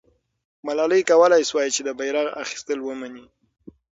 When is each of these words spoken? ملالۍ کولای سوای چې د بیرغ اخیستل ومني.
ملالۍ 0.67 1.01
کولای 1.09 1.43
سوای 1.49 1.69
چې 1.75 1.81
د 1.83 1.89
بیرغ 1.99 2.27
اخیستل 2.43 2.79
ومني. 2.83 3.25